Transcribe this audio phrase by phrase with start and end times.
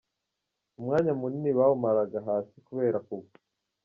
[0.79, 3.35] Umwanya munini bawumaraga hasi kubera kugwa.